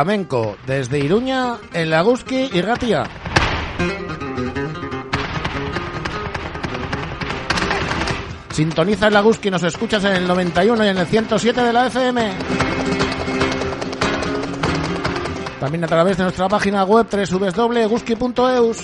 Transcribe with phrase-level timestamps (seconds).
[0.00, 3.04] Flamenco desde Iruña, en Laguski y Ratia.
[8.50, 12.32] Sintoniza en Laguski nos escuchas en el 91 y en el 107 de la FM.
[15.60, 18.78] También a través de nuestra página web www.guski.eus.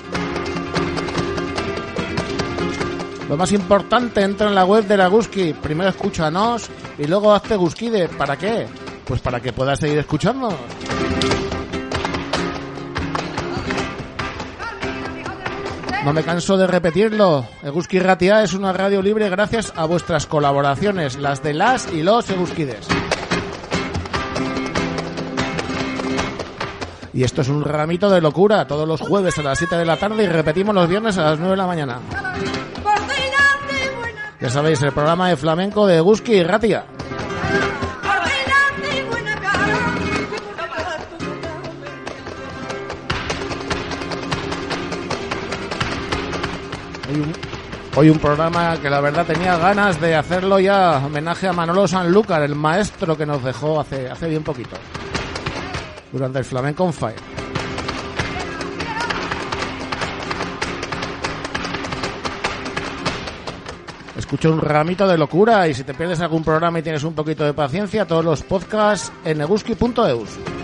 [3.26, 5.54] Lo más importante, entra en la web de la Guski.
[5.54, 8.08] Primero escúchanos y luego hazte Guskide.
[8.08, 8.66] ¿Para qué?
[9.06, 10.54] Pues para que puedas seguir escuchando.
[16.06, 17.44] No me canso de repetirlo.
[17.64, 22.30] Eguski Ratia es una radio libre gracias a vuestras colaboraciones, las de las y los
[22.30, 22.86] Eguskides.
[27.12, 29.96] Y esto es un ramito de locura, todos los jueves a las 7 de la
[29.96, 31.98] tarde y repetimos los viernes a las 9 de la mañana.
[34.40, 36.84] Ya sabéis, el programa de flamenco de Eguski Ratia.
[47.98, 52.42] Hoy un programa que la verdad tenía ganas de hacerlo ya homenaje a Manolo Sanlúcar,
[52.42, 54.76] el maestro que nos dejó hace, hace bien poquito,
[56.12, 57.16] durante el Flamenco on Fire.
[64.14, 67.44] Escucha un ramito de locura y si te pierdes algún programa y tienes un poquito
[67.44, 70.55] de paciencia, todos los podcasts en neguski.eus.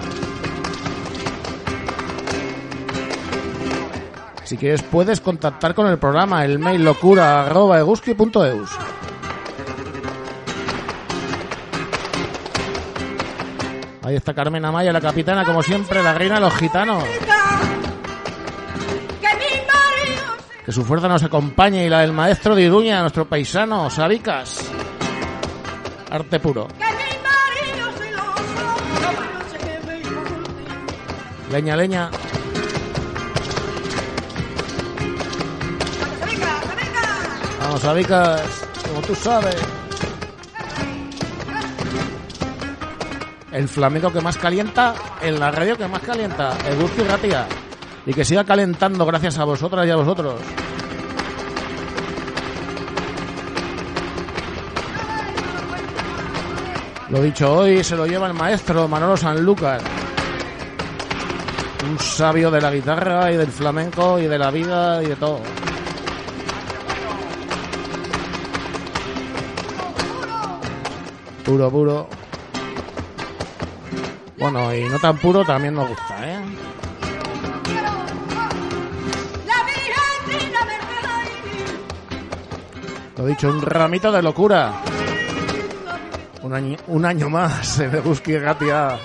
[4.52, 8.70] Si quieres puedes contactar con el programa, el mail locura arroba eguski.eus.
[14.02, 17.02] Ahí está Carmen Amaya, la capitana, como siempre, la reina de los gitanos.
[20.66, 24.70] Que su fuerza nos acompañe y la del maestro de Iruña, nuestro paisano, Sabicas.
[26.10, 26.68] Arte puro.
[31.50, 32.10] Leña, leña.
[37.72, 38.42] Vamos, Sabicas,
[38.86, 39.56] como tú sabes.
[43.50, 47.46] El flamenco que más calienta en la radio que más calienta, el Gusti Ratia.
[48.04, 50.34] Y que siga calentando gracias a vosotras y a vosotros.
[57.08, 59.80] Lo dicho hoy se lo lleva el maestro Manolo Sanlúcar.
[61.90, 65.40] Un sabio de la guitarra y del flamenco y de la vida y de todo.
[71.44, 72.08] Puro, puro.
[74.38, 76.38] Bueno, y no tan puro también nos gusta, ¿eh?
[83.16, 84.72] Lo dicho, un ramito de locura.
[86.42, 88.98] Un año, un año más en el Busqui Gatia.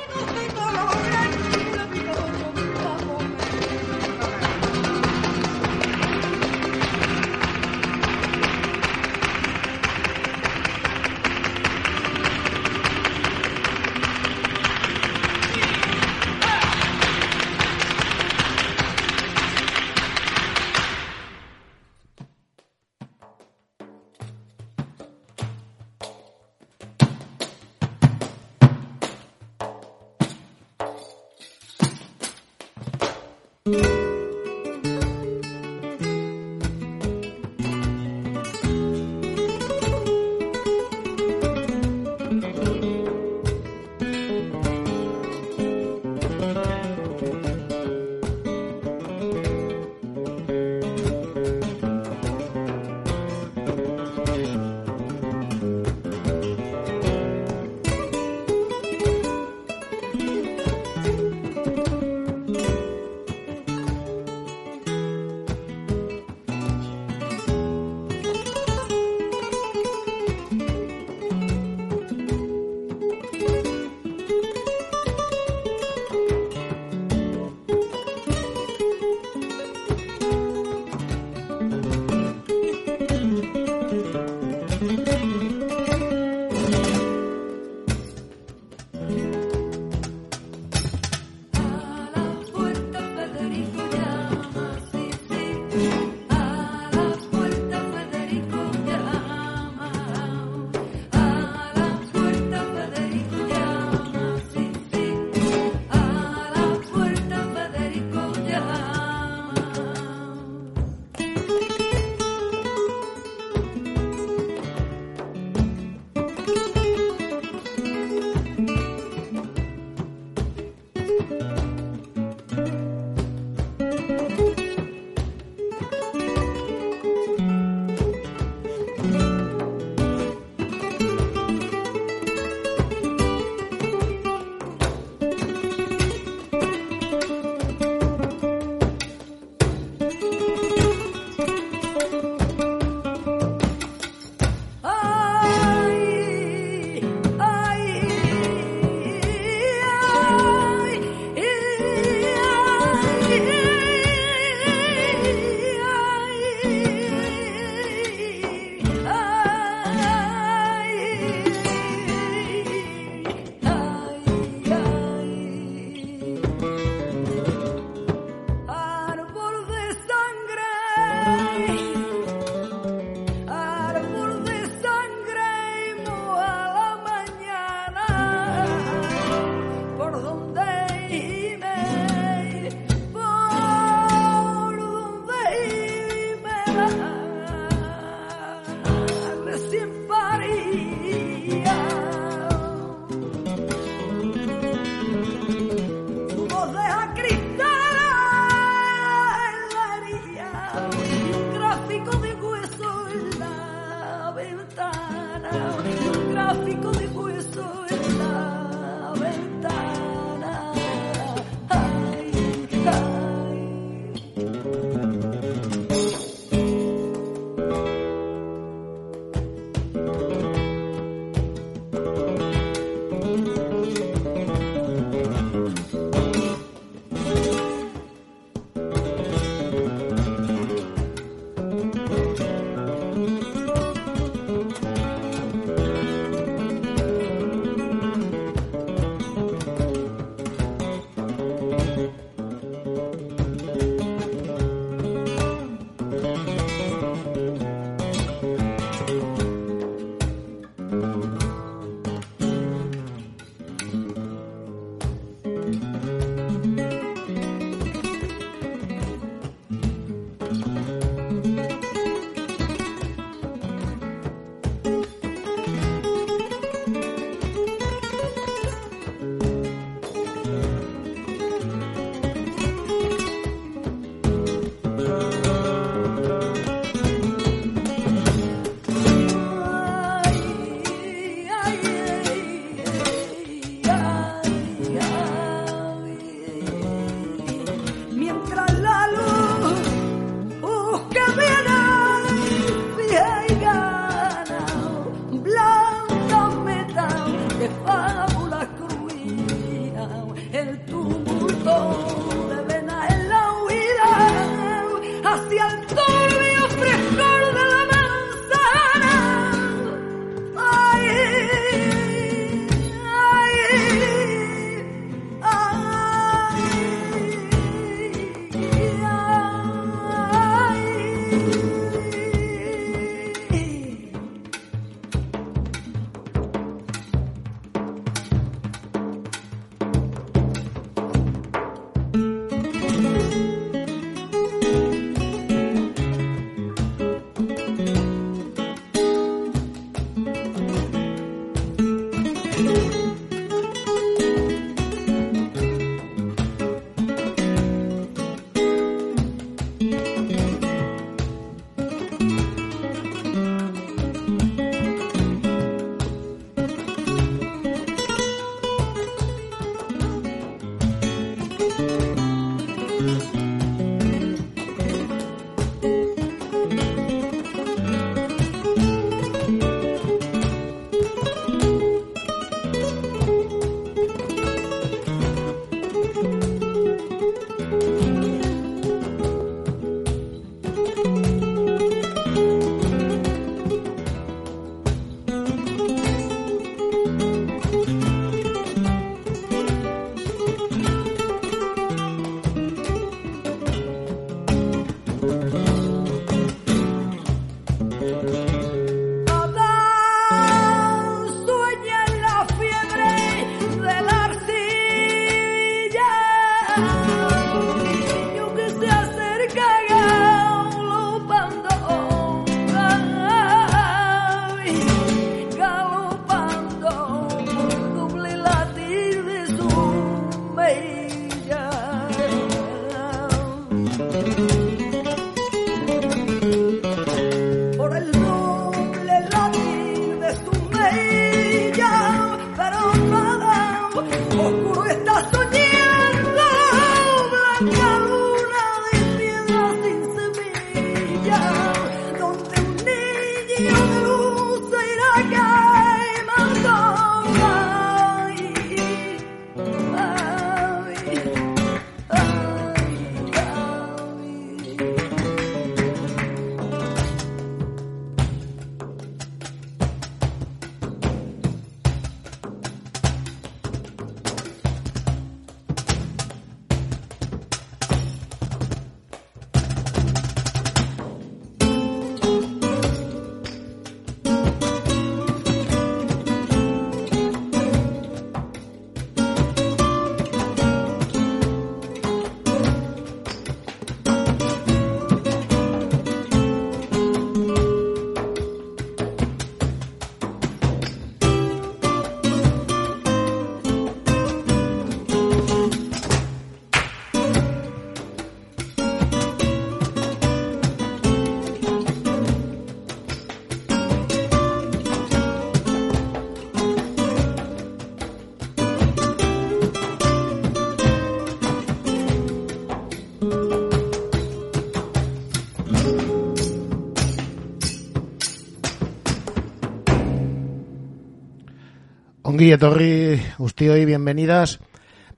[522.37, 524.59] Ongi Etorri, y bienvenidas,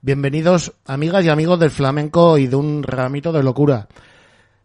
[0.00, 3.88] bienvenidos amigas y amigos del flamenco y de un ramito de locura.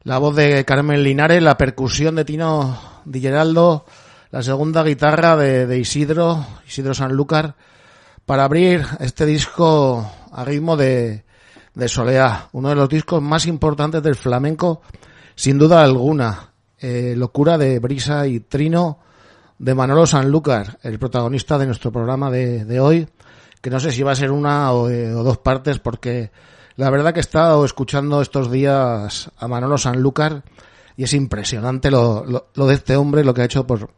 [0.03, 3.85] La voz de Carmen Linares, la percusión de Tino Di Geraldo,
[4.31, 7.55] la segunda guitarra de, Isidro, Isidro Sanlúcar,
[8.25, 11.25] para abrir este disco a ritmo de,
[11.73, 14.81] de Soleá, uno de los discos más importantes del flamenco,
[15.35, 16.53] sin duda alguna.
[16.79, 18.99] Eh, locura de Brisa y Trino,
[19.57, 23.07] de Manolo Sanlúcar, el protagonista de nuestro programa de, de, hoy,
[23.61, 26.31] que no sé si va a ser una o, eh, dos partes, porque
[26.75, 30.43] la verdad que he estado escuchando estos días a Manolo Sanlúcar
[30.97, 33.91] y es impresionante lo, lo, de este hombre, lo que ha hecho por,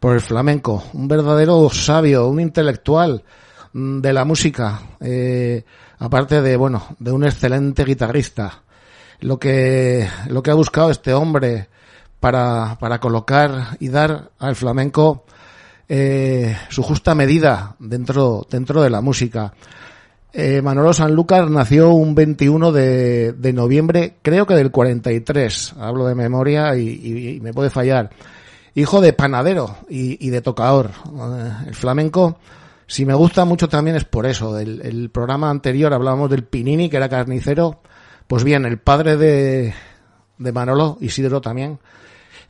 [0.00, 0.84] por el flamenco.
[0.94, 3.22] Un verdadero sabio, un intelectual
[3.72, 5.64] mm, de la música, eh,
[5.98, 8.62] aparte de, bueno, de un excelente guitarrista.
[9.20, 11.68] Lo que, lo que ha buscado este hombre,
[12.22, 15.24] para, para colocar y dar al flamenco
[15.88, 19.52] eh, su justa medida dentro, dentro de la música.
[20.32, 26.14] Eh, Manolo Sanlúcar nació un 21 de, de, noviembre, creo que del 43, hablo de
[26.14, 28.10] memoria y, me puede fallar.
[28.76, 30.90] Hijo de panadero y, y de tocador.
[30.90, 32.38] Eh, el flamenco,
[32.86, 34.60] si me gusta mucho también es por eso.
[34.60, 37.80] El, el programa anterior hablábamos del Pinini, que era carnicero.
[38.28, 39.74] Pues bien, el padre de,
[40.38, 41.80] de Manolo, Isidro también,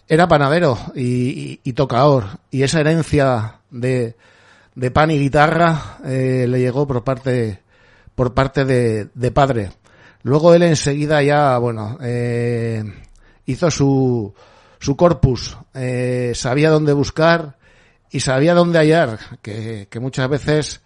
[0.08, 2.24] era panadero y, tocador.
[2.50, 4.16] Y esa herencia de,
[4.74, 7.60] de pan y guitarra eh, le llegó por parte,
[8.14, 9.70] por parte de, de, padre.
[10.22, 12.84] Luego él enseguida ya, bueno, eh,
[13.46, 14.34] hizo su,
[14.78, 17.56] su corpus, eh, sabía dónde buscar
[18.10, 20.82] y sabía dónde hallar, que, que muchas veces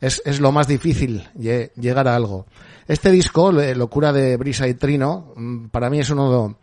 [0.00, 2.46] es, es, lo más difícil llegar a algo.
[2.86, 6.56] Este disco, Locura de Brisa y Trino, mm, para mí es uno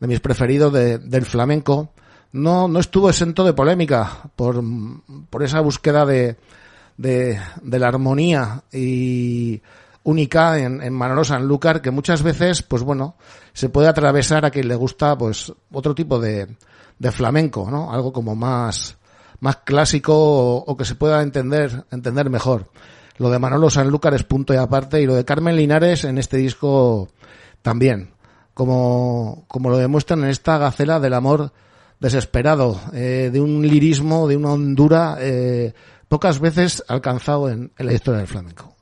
[0.00, 1.90] de mis preferidos de, del flamenco,
[2.32, 4.62] no, no estuvo exento de polémica por,
[5.30, 6.36] por esa búsqueda de,
[6.96, 9.62] de, de la armonía y
[10.02, 13.16] única en, en Manolo Sanlúcar que muchas veces, pues bueno,
[13.52, 16.46] se puede atravesar a quien le gusta, pues, otro tipo de,
[16.98, 17.92] de flamenco, ¿no?
[17.92, 18.96] Algo como más,
[19.40, 22.70] más clásico o, o, que se pueda entender, entender mejor.
[23.18, 26.36] Lo de Manolo Sanlúcar es punto y aparte y lo de Carmen Linares en este
[26.36, 27.08] disco
[27.62, 28.10] también
[28.56, 31.52] como, como lo demuestran en esta gacela del amor
[32.00, 35.74] desesperado, eh, de un lirismo, de una hondura eh,
[36.08, 38.74] pocas veces alcanzado en, en la historia del flamenco.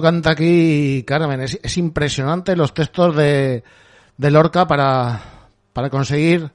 [0.00, 3.64] Canta aquí Carmen, es, impresionante los textos de,
[4.16, 5.20] de Lorca para,
[5.72, 6.50] para conseguir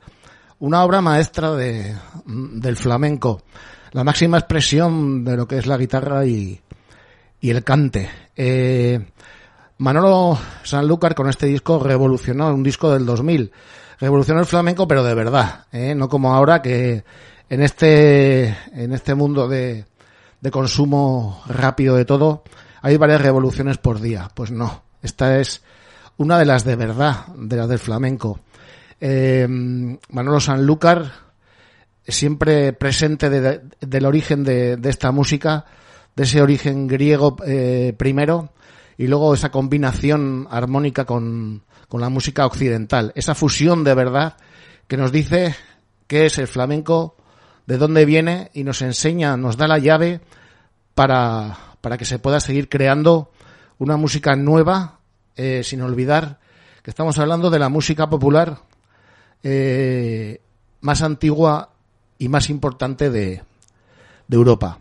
[0.60, 3.42] una obra maestra de, del flamenco,
[3.92, 6.62] la máxima expresión de lo que es la guitarra y,
[7.40, 8.10] y el cante.
[8.36, 9.00] Eh,
[9.80, 13.52] Manolo Sanlúcar con este disco revolucionó, un disco del 2000,
[14.00, 15.96] revolucionó el flamenco pero de verdad, ¿eh?
[15.96, 17.04] no como ahora que
[17.50, 19.86] en este, en este mundo de,
[20.40, 22.44] de consumo rápido de todo,
[22.82, 24.30] hay varias revoluciones por día.
[24.34, 25.62] Pues no, esta es
[26.18, 28.40] una de las de verdad, de las del flamenco.
[29.00, 29.48] Eh,
[30.10, 31.12] Manolo Sanlúcar,
[32.08, 35.66] siempre presente del origen de, esta música,
[36.16, 38.54] de ese origen griego eh, primero,
[38.98, 44.38] y luego esa combinación armónica con, con la música occidental, esa fusión de verdad
[44.88, 45.56] que nos dice
[46.08, 47.16] qué es el flamenco,
[47.66, 50.20] de dónde viene y nos enseña, nos da la llave
[50.94, 53.32] para, para que se pueda seguir creando
[53.80, 55.00] una música nueva,
[55.36, 56.40] eh, sin olvidar
[56.84, 58.60] que estamos hablando de la música popular
[59.44, 60.42] eh,
[60.82, 61.74] más antigua
[62.18, 63.44] y más importante de,
[64.28, 64.80] de Europa.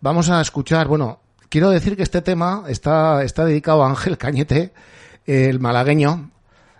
[0.00, 4.72] Vamos a escuchar, bueno, quiero decir que este tema está, está dedicado a Ángel Cañete,
[5.26, 6.30] el malagueño,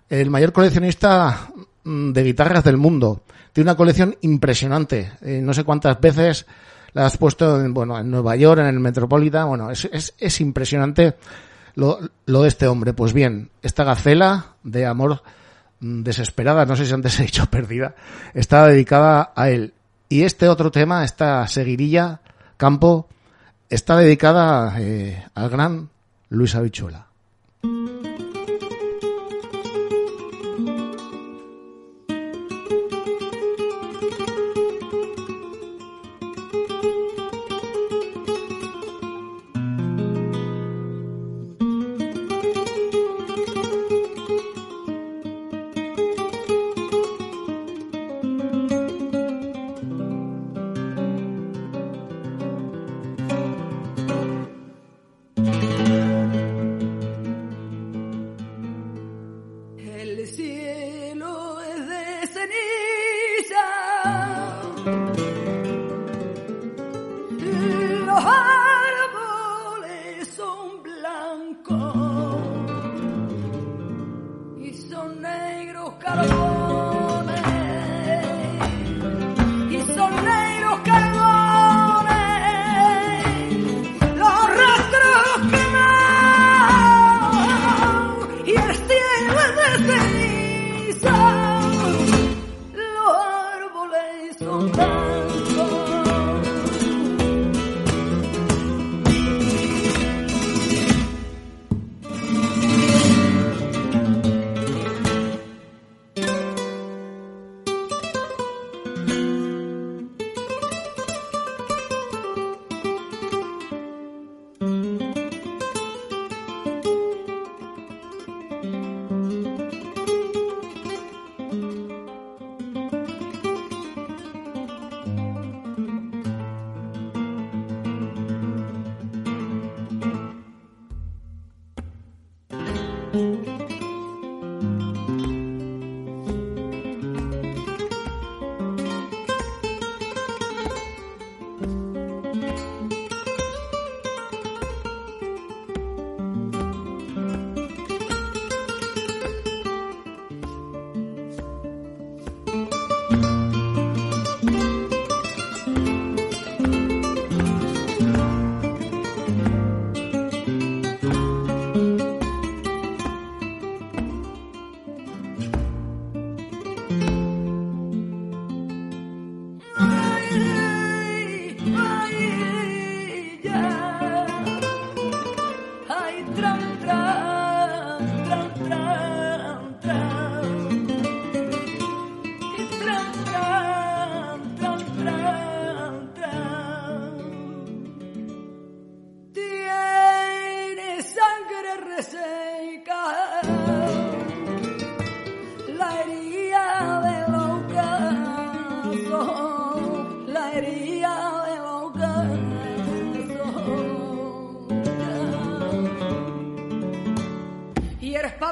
[0.08, 1.48] el mayor coleccionista
[1.84, 3.22] mm, de guitarras del mundo.
[3.52, 5.12] Tiene una colección impresionante.
[5.22, 6.46] Eh, no sé cuántas veces
[6.94, 10.40] la has puesto en, bueno, en Nueva York, en el Metropolitan, bueno, es, es, es
[10.40, 11.16] impresionante
[11.74, 12.92] lo, lo, de este hombre.
[12.92, 15.22] Pues bien, esta gacela de amor
[15.80, 17.94] mm, desesperada, no sé si antes he dicho perdida,
[18.34, 19.74] está dedicada a él.
[20.08, 22.20] Y este otro tema, esta seguirilla,
[22.58, 23.08] campo,
[23.70, 25.88] está dedicada eh, al gran
[26.28, 27.06] Luis Habichuela.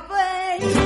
[0.09, 0.80] papel.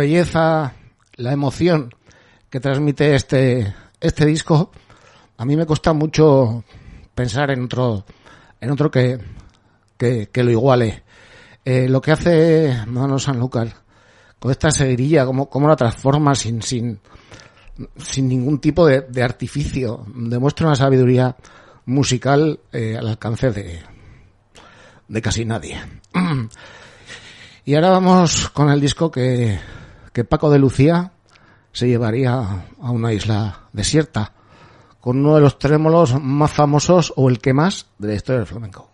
[0.00, 0.72] Belleza,
[1.16, 1.94] la emoción
[2.48, 4.70] que transmite este, este disco,
[5.36, 6.64] a mí me cuesta mucho
[7.14, 8.06] pensar en otro,
[8.60, 9.18] en otro que,
[9.98, 11.02] que, lo iguale.
[11.64, 13.68] Eh, lo que hace Mano Sanlúcar
[14.38, 16.98] con esta seguirilla, cómo, cómo la transforma sin, sin,
[17.98, 21.36] sin ningún tipo de, de artificio, demuestra una sabiduría
[21.84, 23.80] musical eh, al alcance de,
[25.08, 25.78] de casi nadie.
[27.62, 29.60] Y ahora vamos con el disco que,
[30.12, 31.12] que Paco de Lucía
[31.72, 34.32] se llevaría a una isla desierta
[35.00, 38.46] con uno de los trémolos más famosos o el que más de la historia del
[38.46, 38.90] flamenco.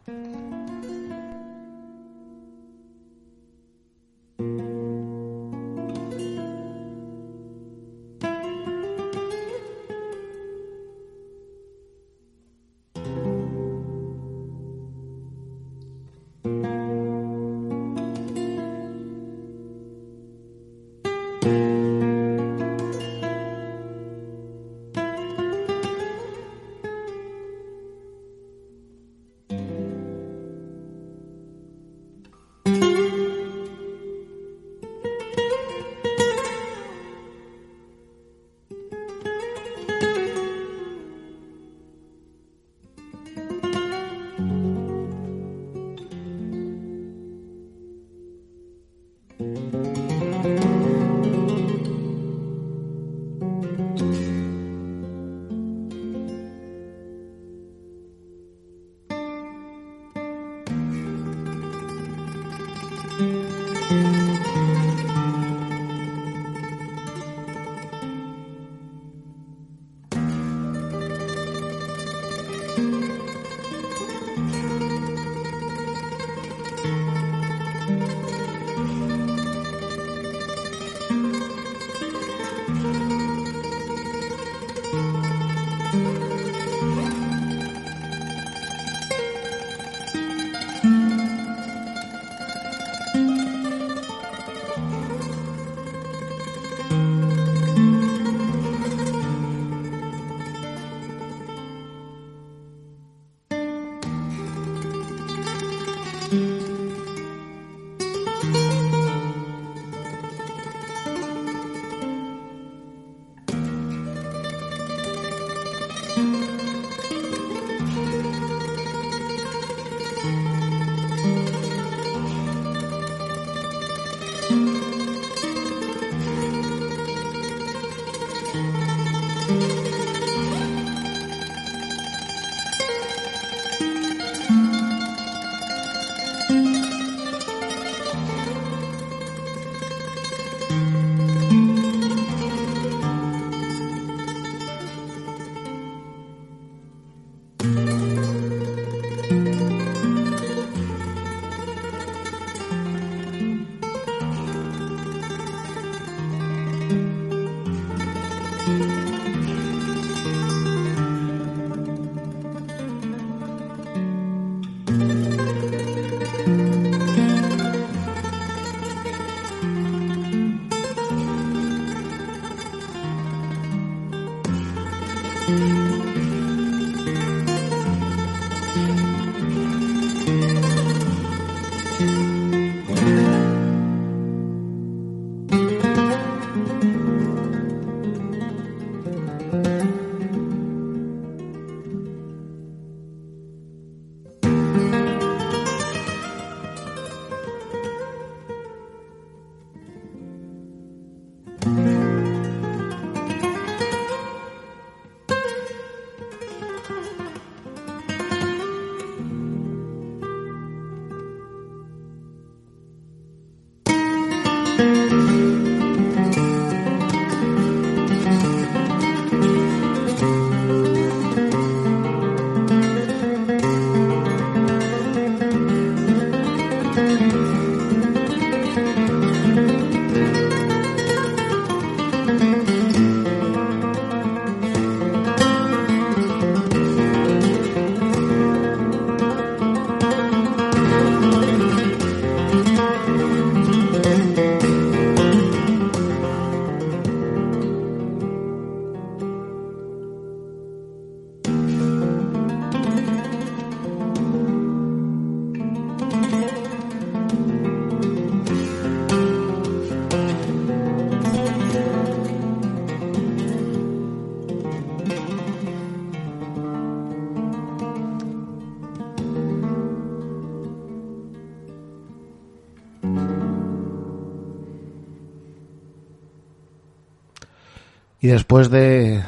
[278.26, 279.22] Y después de,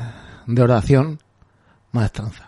[0.49, 1.21] de oración,
[1.93, 2.48] maestranza.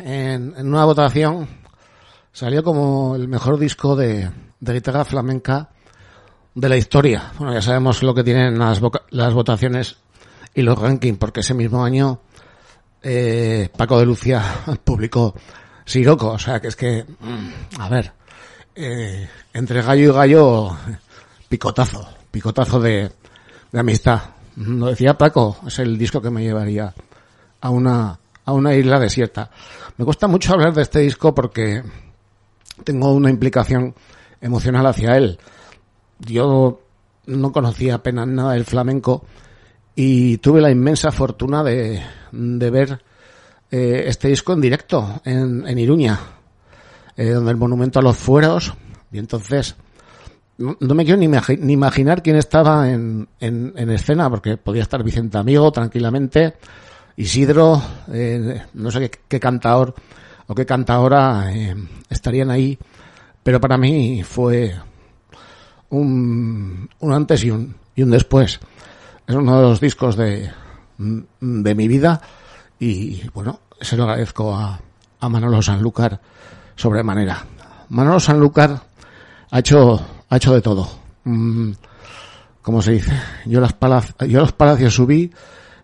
[0.00, 1.48] En, en una votación
[2.32, 4.30] salió como el mejor disco de,
[4.60, 5.70] de guitarra flamenca
[6.54, 7.32] de la historia.
[7.38, 8.80] Bueno, ya sabemos lo que tienen las,
[9.10, 9.96] las votaciones
[10.54, 12.20] y los rankings, porque ese mismo año
[13.02, 14.42] eh, Paco de Lucia
[14.84, 15.34] publicó
[15.84, 18.12] Siroco, o sea que es que, mm, a ver,
[18.74, 20.76] eh, entre gallo y gallo,
[21.48, 23.12] picotazo, picotazo de,
[23.70, 24.20] de amistad.
[24.56, 26.92] Lo decía Paco, es el disco que me llevaría
[27.60, 28.18] a una,
[28.48, 29.50] a una isla desierta.
[29.98, 31.82] Me cuesta mucho hablar de este disco porque
[32.82, 33.94] tengo una implicación
[34.40, 35.38] emocional hacia él.
[36.18, 36.80] Yo
[37.26, 39.26] no conocía apenas nada del flamenco
[39.94, 43.02] y tuve la inmensa fortuna de, de ver
[43.70, 46.18] eh, este disco en directo en, Iruña,
[47.18, 48.72] eh, donde el monumento a los fueros,
[49.12, 49.76] y entonces
[50.56, 55.02] no, me quiero ni, ni, imaginar quién estaba en, en, en, escena, porque podía estar
[55.02, 56.54] Vicente Amigo tranquilamente,
[57.18, 59.92] Isidro, eh, no sé qué, qué, cantador
[60.46, 61.74] o qué cantadora eh,
[62.08, 62.78] estarían ahí,
[63.42, 64.72] pero para mí fue
[65.90, 68.60] un, un antes y un, y un después.
[69.26, 70.48] Es uno de los discos de,
[70.96, 72.20] de mi vida
[72.78, 74.80] y bueno, se lo agradezco a,
[75.18, 76.20] a Manolo Sanlúcar
[76.76, 77.44] sobremanera.
[77.88, 78.80] Manolo Sanlúcar
[79.50, 80.88] ha hecho, ha hecho de todo.
[81.24, 81.72] Mm,
[82.62, 83.12] como se dice,
[83.46, 85.32] yo las palacios, yo los palacios subí,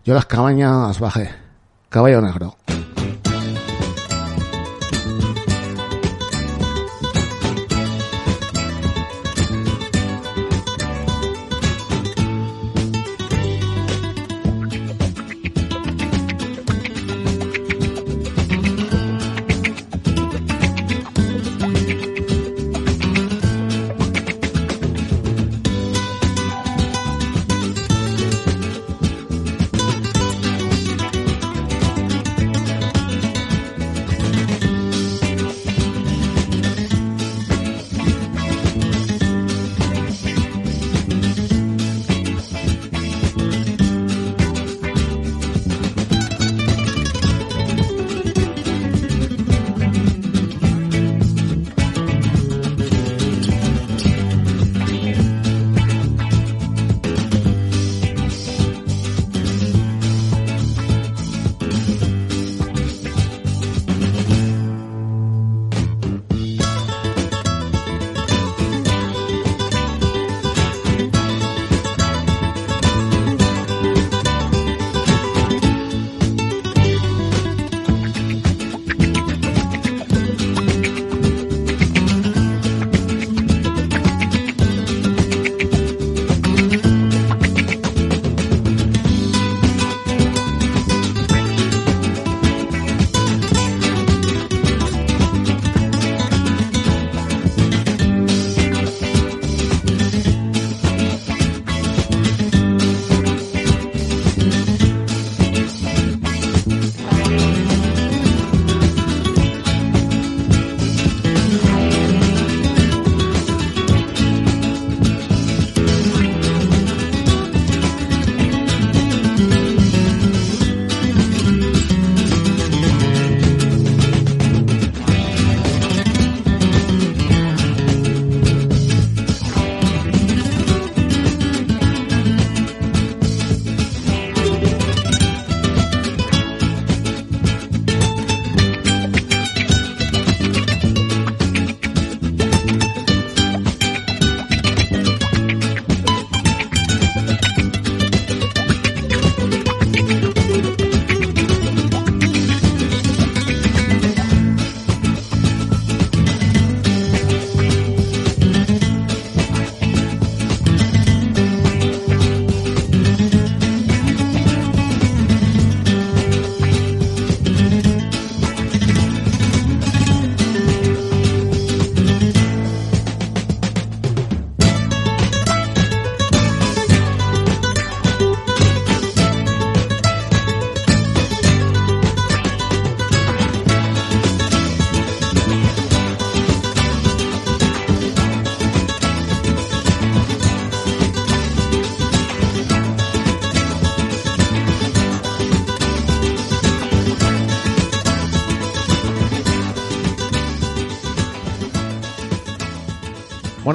[0.04, 1.30] yo las cabañas bajé.
[1.88, 2.56] Caballo negro.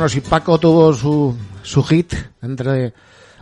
[0.08, 2.94] Si Paco tuvo su, su hit entre,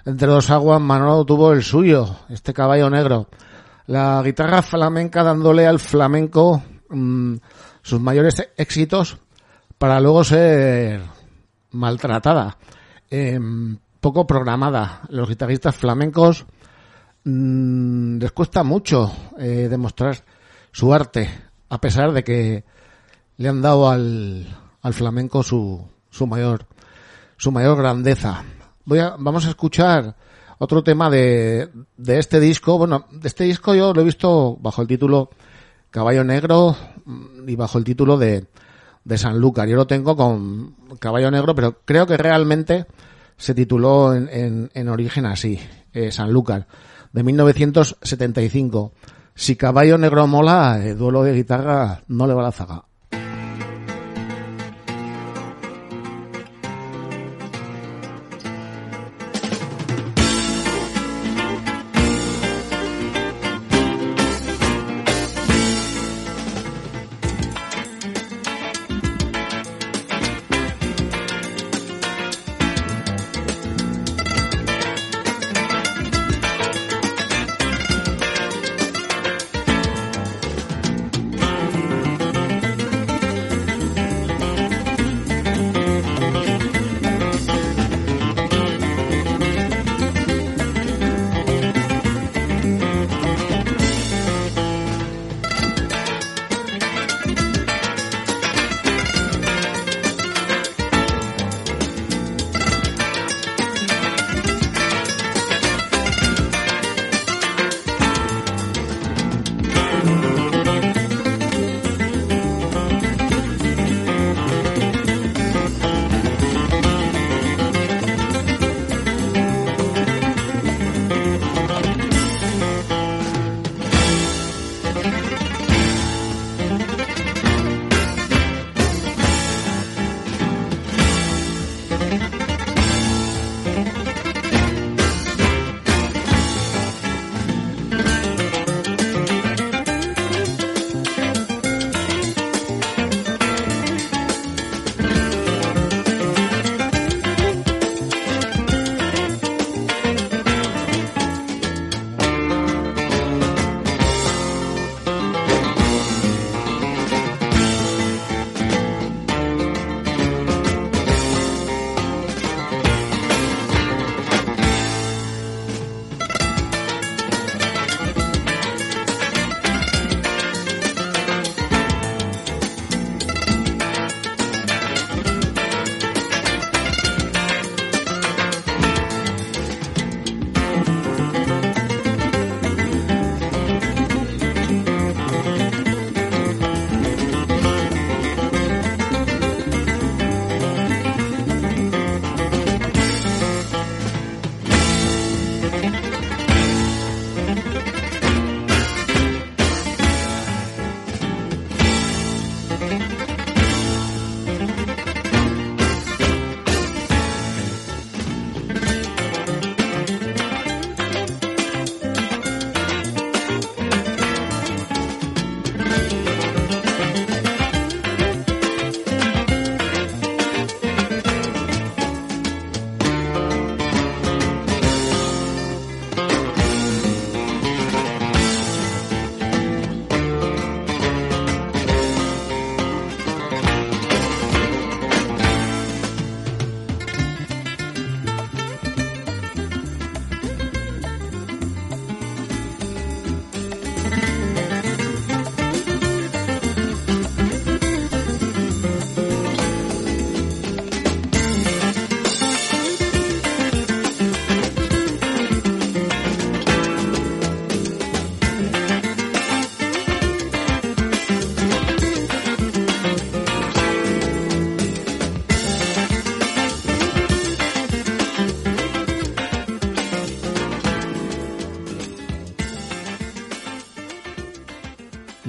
[0.05, 3.28] entre dos aguas, Manolo tuvo el suyo, este caballo negro.
[3.86, 7.36] La guitarra flamenca dándole al flamenco mmm,
[7.84, 9.18] sus mayores éxitos
[9.78, 11.01] para luego ser
[11.72, 12.58] maltratada,
[13.10, 15.01] em, poco programada.
[15.10, 16.45] Los guitarristas flamencos
[17.24, 20.24] mm, les cuesta mucho eh, demostrar
[20.72, 21.30] su arte,
[21.70, 22.64] a pesar de que
[23.38, 24.47] le han dado al,
[24.82, 25.86] al flamenco su,
[26.18, 26.65] su mayor
[27.38, 28.43] su mayor grandeza.
[28.86, 30.15] Voy a, vamos a escuchar
[30.57, 32.78] otro tema de, de este disco.
[32.78, 35.30] Bueno, de este disco yo lo he visto bajo el título
[35.91, 36.76] Caballo Negro
[37.45, 38.47] y bajo el título de,
[39.03, 39.68] de Sanlúcar.
[39.68, 42.88] Yo lo tengo con Caballo Negro, pero creo que realmente
[43.38, 45.59] se tituló en, en, en origen así,
[45.93, 46.65] eh, Sanlúcar,
[47.13, 48.93] de 1975.
[49.36, 52.84] Si Caballo Negro mola, el duelo de guitarra no le va la zaga.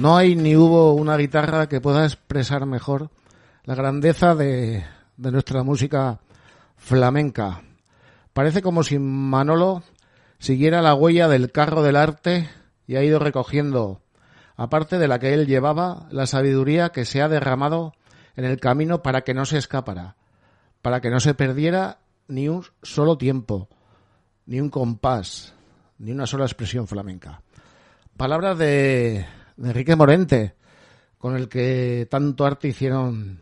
[0.09, 3.11] No hay ni hubo una guitarra que pueda expresar mejor
[3.63, 4.83] la grandeza de,
[5.17, 6.19] de nuestra música
[6.77, 7.61] flamenca.
[8.33, 9.83] Parece como si Manolo
[10.39, 12.49] siguiera la huella del carro del arte
[12.87, 14.01] y ha ido recogiendo,
[14.55, 17.93] aparte de la que él llevaba, la sabiduría que se ha derramado
[18.35, 20.15] en el camino para que no se escapara,
[20.81, 23.69] para que no se perdiera ni un solo tiempo,
[24.47, 25.53] ni un compás,
[25.99, 27.43] ni una sola expresión flamenca.
[28.17, 29.27] Palabras de
[29.61, 30.55] Enrique Morente,
[31.17, 33.41] con el que tanto arte hicieron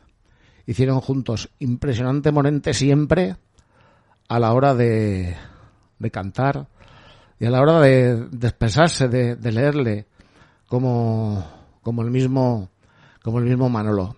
[0.65, 1.49] hicieron juntos.
[1.59, 3.38] Impresionante Morente siempre
[4.28, 5.36] a la hora de,
[5.97, 6.68] de cantar
[7.39, 10.07] y a la hora de, de expresarse, de, de leerle,
[10.68, 11.45] como,
[11.82, 12.70] como el mismo,
[13.24, 14.18] como el mismo Manolo.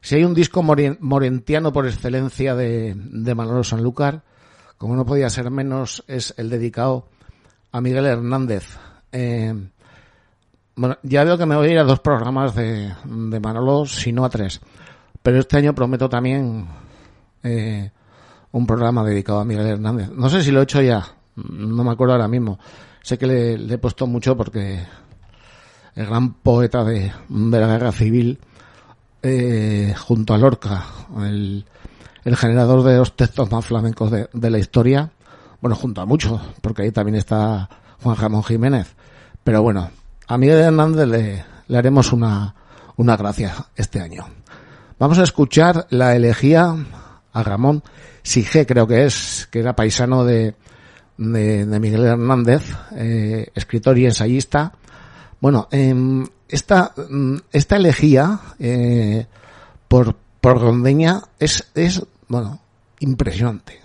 [0.00, 4.22] Si hay un disco morentiano por excelencia de, de Manolo Sanlúcar,
[4.78, 7.08] como no podía ser menos, es el dedicado
[7.70, 8.64] a Miguel Hernández.
[9.12, 9.54] Eh,
[10.74, 14.12] bueno, ya veo que me voy a ir a dos programas de, de Manolo, si
[14.12, 14.60] no a tres.
[15.22, 16.66] Pero este año prometo también
[17.42, 17.90] eh,
[18.52, 20.10] un programa dedicado a Miguel Hernández.
[20.10, 21.04] No sé si lo he hecho ya,
[21.36, 22.58] no me acuerdo ahora mismo.
[23.02, 24.80] Sé que le, he puesto mucho porque
[25.94, 28.38] el gran poeta de, de la guerra civil,
[29.22, 30.84] eh, junto a Lorca,
[31.18, 31.64] el,
[32.24, 35.10] el generador de los textos más flamencos de, de la historia,
[35.60, 37.68] bueno, junto a muchos, porque ahí también está
[38.02, 38.94] Juan Ramón Jiménez.
[39.44, 39.90] Pero bueno,
[40.26, 41.06] a Miguel Hernández
[41.68, 42.54] le, haremos una,
[42.96, 44.26] una gracia este año.
[44.98, 46.74] Vamos a escuchar la elegía
[47.32, 47.82] a Ramón
[48.22, 50.54] Sige, creo que es, que era paisano de,
[51.16, 52.62] de, de Miguel Hernández,
[52.92, 54.72] eh, escritor y ensayista.
[55.40, 56.94] Bueno, eh, esta,
[57.50, 59.26] esta elegía eh,
[59.88, 62.60] por, por Rondeña es, es, bueno,
[63.00, 63.81] impresionante.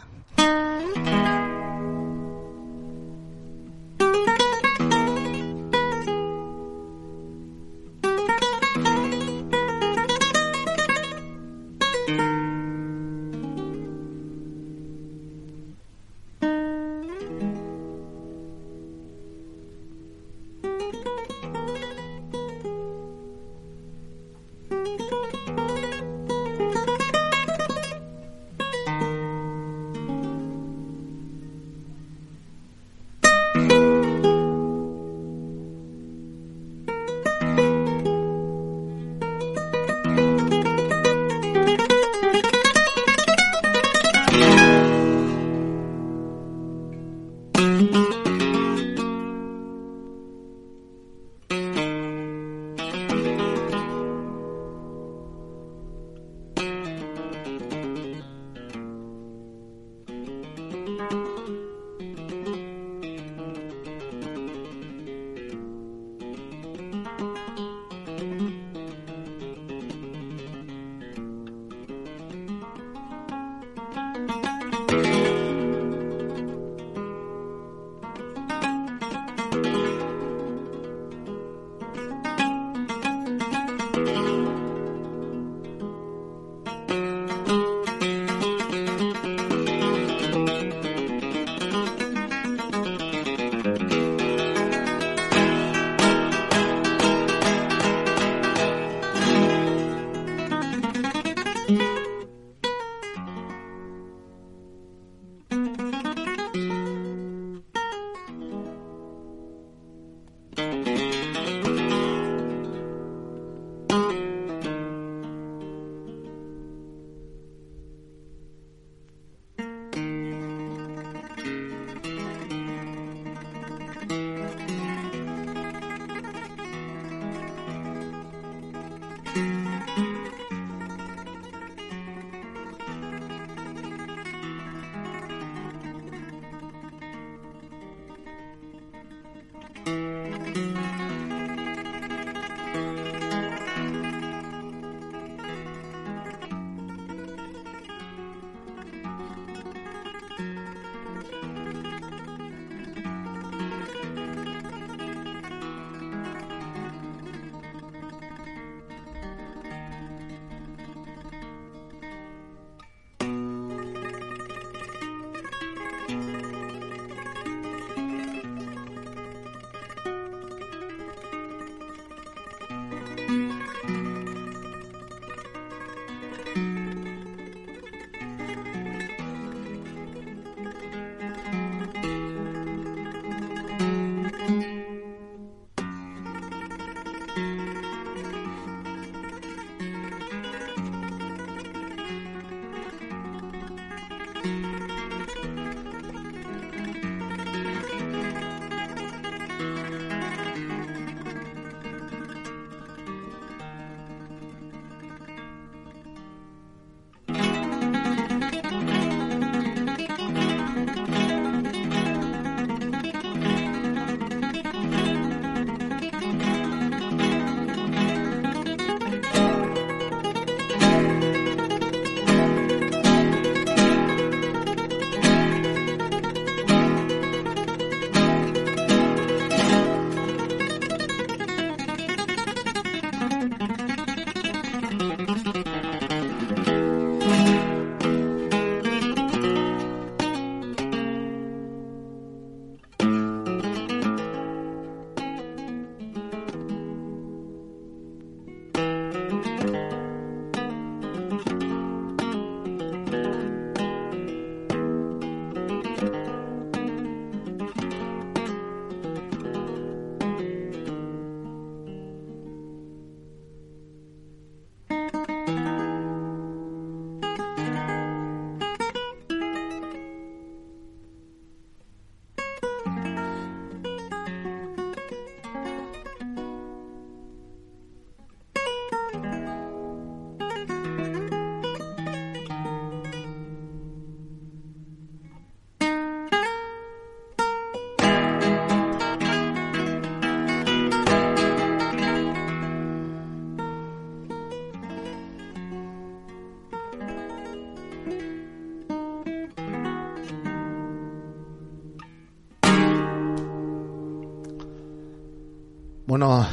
[306.17, 306.47] Bueno,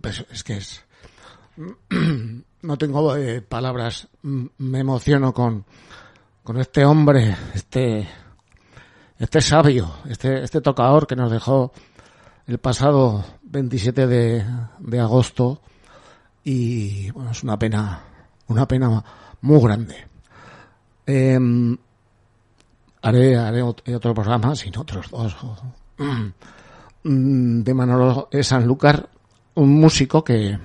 [0.00, 0.84] pues es que es...
[2.62, 4.06] No tengo eh, palabras.
[4.22, 5.66] Me emociono con,
[6.44, 8.08] con este hombre, este,
[9.18, 11.72] este sabio, este, este tocador que nos dejó
[12.46, 14.46] el pasado 27 de,
[14.78, 15.60] de agosto
[16.44, 18.04] y bueno, es una pena,
[18.46, 19.04] una pena
[19.40, 19.96] muy grande.
[21.06, 21.76] Em,
[23.02, 25.36] haré, haré otro programa, sin otros dos,
[27.04, 29.08] de Manolo Sanlúcar,
[29.54, 30.58] un músico que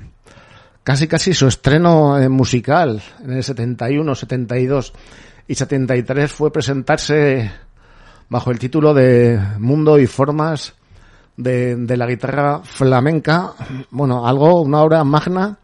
[0.84, 4.94] casi casi su estreno musical en el 71, 72
[5.48, 7.52] y 73 fue presentarse
[8.30, 10.74] bajo el título de Mundo y Formas
[11.36, 13.54] de, de la guitarra flamenca,
[13.92, 15.58] bueno, algo, una obra magna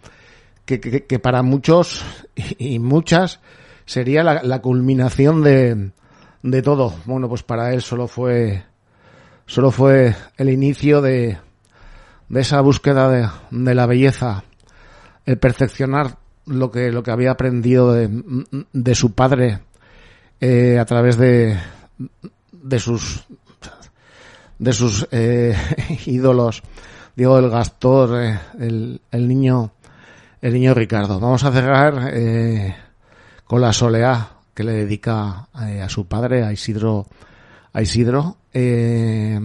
[0.65, 2.03] que, que, para muchos
[2.35, 3.39] y, muchas
[3.85, 5.91] sería la, la culminación de,
[6.41, 6.93] de todo.
[7.05, 8.63] Bueno, pues para él solo fue,
[9.45, 11.37] solo fue el inicio de,
[12.29, 14.43] de esa búsqueda de, de la belleza,
[15.25, 18.09] el perfeccionar lo que, lo que había aprendido de,
[18.71, 19.59] de su padre
[20.39, 21.57] eh, a través de,
[22.51, 23.25] de sus
[24.57, 25.55] de sus eh,
[26.05, 26.63] ídolos.
[27.15, 29.71] Diego del Gastor eh, el, el, niño
[30.41, 31.19] el niño Ricardo.
[31.19, 32.13] Vamos a cerrar
[33.45, 37.07] con la soleá que le dedica a su padre a Isidro
[37.81, 39.39] Isidro eh,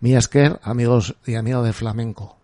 [0.00, 2.36] Miasker amigos y amigos de flamenco